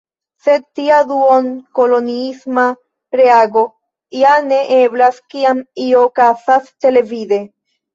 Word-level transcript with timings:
Sed 0.43 0.63
tia 0.79 0.95
duon-koloniisma 1.11 2.65
reago 3.23 3.67
ja 4.25 4.35
ne 4.51 4.63
eblas, 4.83 5.25
kiam 5.31 5.65
io 5.89 6.05
okazas 6.13 6.77
televide. 6.87 7.47